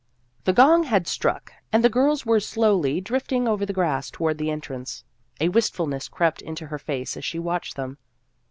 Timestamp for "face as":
6.79-7.23